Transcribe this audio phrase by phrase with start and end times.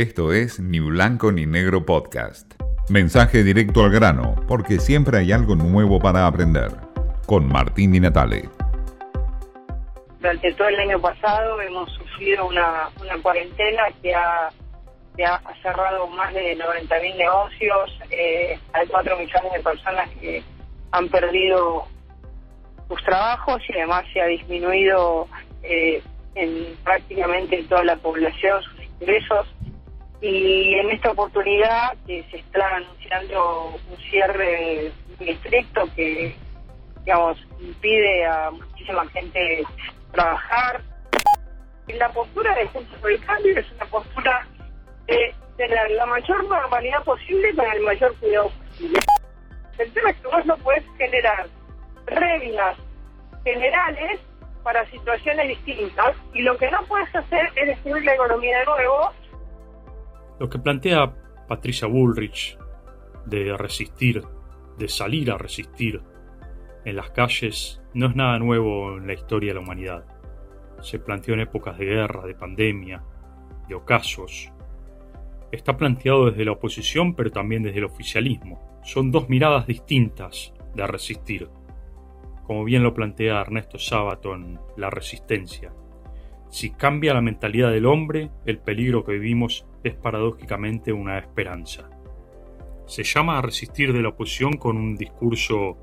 [0.00, 2.54] Esto es Ni Blanco ni Negro Podcast.
[2.88, 6.70] Mensaje directo al grano, porque siempre hay algo nuevo para aprender.
[7.26, 8.48] Con Martín Di Natale.
[10.18, 12.88] Durante todo el año pasado hemos sufrido una,
[13.20, 14.50] cuarentena que ha,
[15.62, 20.42] cerrado más de 90.000 negocios, eh, hay 4 millones de personas que
[20.92, 21.84] han perdido
[22.88, 25.28] sus trabajos y además se ha disminuido
[25.62, 26.02] eh,
[26.36, 29.46] en prácticamente toda la población sus ingresos.
[30.20, 36.36] Y en esta oportunidad que se está anunciando un cierre muy estricto que,
[37.04, 39.64] digamos, impide a muchísima gente
[40.12, 40.82] trabajar.
[41.88, 44.46] La postura de Juntos por el Cambio es una postura
[45.06, 49.00] de tener la mayor normalidad posible con el mayor cuidado posible.
[49.78, 51.46] El tema es que vos no puedes generar
[52.06, 52.76] reglas
[53.44, 54.20] generales
[54.62, 59.12] para situaciones distintas y lo que no puedes hacer es destruir la economía de nuevo.
[60.40, 61.14] Lo que plantea
[61.46, 62.58] Patricia Bullrich
[63.26, 64.24] de resistir,
[64.76, 66.02] de salir a resistir
[66.84, 70.04] en las calles, no es nada nuevo en la historia de la humanidad.
[70.80, 73.04] Se planteó en épocas de guerra, de pandemia,
[73.68, 74.50] de ocasos.
[75.52, 78.80] Está planteado desde la oposición, pero también desde el oficialismo.
[78.82, 81.48] Son dos miradas distintas de resistir
[82.50, 85.72] como bien lo plantea Ernesto Sábato en La Resistencia.
[86.50, 91.88] Si cambia la mentalidad del hombre, el peligro que vivimos es paradójicamente una esperanza.
[92.86, 95.78] Se llama a resistir de la oposición con un discurso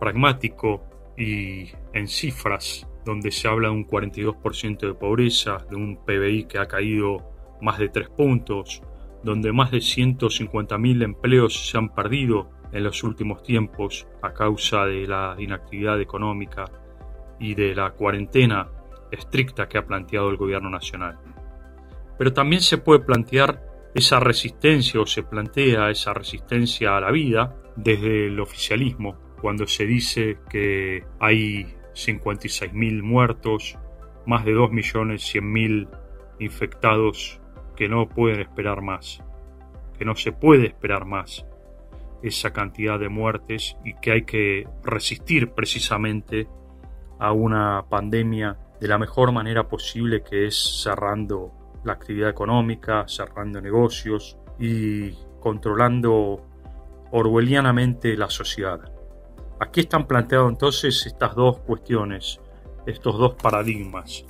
[0.00, 0.82] pragmático
[1.16, 6.58] y en cifras, donde se habla de un 42% de pobreza, de un PBI que
[6.58, 7.30] ha caído
[7.60, 8.82] más de 3 puntos,
[9.22, 15.06] donde más de 150.000 empleos se han perdido, en los últimos tiempos a causa de
[15.06, 16.66] la inactividad económica
[17.38, 18.68] y de la cuarentena
[19.10, 21.18] estricta que ha planteado el gobierno nacional.
[22.16, 23.62] Pero también se puede plantear
[23.94, 29.86] esa resistencia o se plantea esa resistencia a la vida desde el oficialismo, cuando se
[29.86, 33.78] dice que hay 56.000 muertos,
[34.26, 35.88] más de 2.100.000
[36.40, 37.40] infectados
[37.76, 39.22] que no pueden esperar más,
[39.96, 41.46] que no se puede esperar más
[42.22, 46.48] esa cantidad de muertes y que hay que resistir precisamente
[47.18, 51.52] a una pandemia de la mejor manera posible que es cerrando
[51.84, 56.44] la actividad económica, cerrando negocios y controlando
[57.10, 58.80] orwellianamente la sociedad.
[59.60, 62.40] Aquí están planteadas entonces estas dos cuestiones,
[62.86, 64.24] estos dos paradigmas,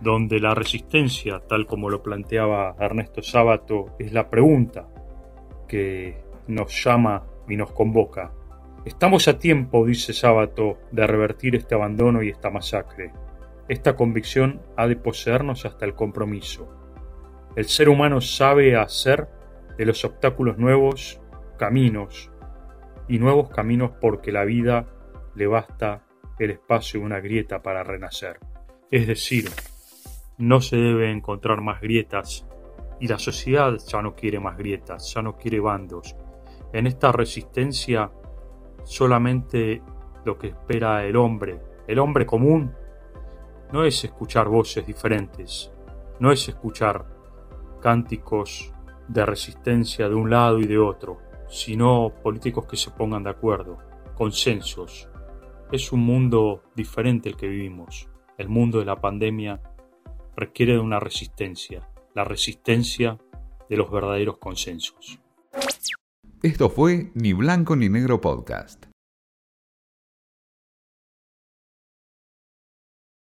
[0.00, 4.88] donde la resistencia, tal como lo planteaba Ernesto Sábato, es la pregunta
[5.68, 8.32] que nos llama y nos convoca.
[8.84, 13.12] Estamos a tiempo, dice Sábato, de revertir este abandono y esta masacre.
[13.70, 16.68] Esta convicción ha de poseernos hasta el compromiso.
[17.54, 19.28] El ser humano sabe hacer
[19.78, 21.20] de los obstáculos nuevos
[21.56, 22.32] caminos
[23.06, 24.88] y nuevos caminos porque la vida
[25.36, 26.04] le basta
[26.40, 28.40] el espacio de una grieta para renacer.
[28.90, 29.48] Es decir,
[30.36, 32.48] no se debe encontrar más grietas
[32.98, 36.16] y la sociedad ya no quiere más grietas, ya no quiere bandos,
[36.72, 38.10] en esta resistencia
[38.82, 39.80] solamente
[40.24, 42.74] lo que espera el hombre, el hombre común,
[43.72, 45.70] no es escuchar voces diferentes,
[46.18, 47.06] no es escuchar
[47.80, 48.72] cánticos
[49.08, 53.78] de resistencia de un lado y de otro, sino políticos que se pongan de acuerdo,
[54.14, 55.08] consensos.
[55.72, 58.08] Es un mundo diferente el que vivimos.
[58.38, 59.60] El mundo de la pandemia
[60.36, 63.18] requiere de una resistencia, la resistencia
[63.68, 65.20] de los verdaderos consensos.
[66.42, 68.89] Esto fue Ni Blanco ni Negro Podcast.